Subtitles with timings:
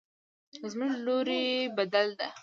[0.71, 1.43] زموږ لوري
[1.75, 2.27] بدل ده